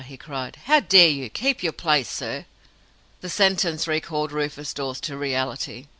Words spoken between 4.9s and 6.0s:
to reality.